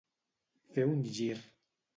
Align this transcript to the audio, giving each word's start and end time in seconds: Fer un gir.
Fer 0.77 0.87
un 0.95 1.05
gir. 1.19 1.39